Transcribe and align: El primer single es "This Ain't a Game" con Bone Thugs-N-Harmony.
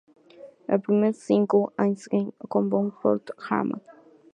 El 0.67 0.81
primer 0.81 1.13
single 1.13 1.67
es 1.77 1.93
"This 1.93 2.07
Ain't 2.09 2.09
a 2.09 2.17
Game" 2.31 2.49
con 2.49 2.69
Bone 2.71 2.91
Thugs-N-Harmony. 3.03 3.83